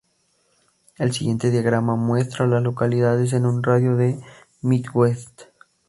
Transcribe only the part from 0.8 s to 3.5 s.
El siguiente diagrama muestra a las localidades en